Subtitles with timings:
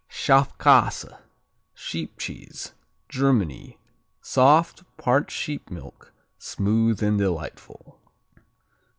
[0.09, 1.15] Schafkäse
[1.75, 2.73] (Sheep Cheese)
[3.07, 3.77] Germany
[4.19, 7.99] Soft; part sheep milk; smooth and delightful.